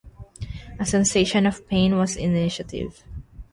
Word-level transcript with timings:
A 0.79 0.85
sensation 0.87 1.45
of 1.45 1.67
pain 1.67 1.95
was 1.95 2.15
the 2.15 2.23
initiative. 2.23 3.03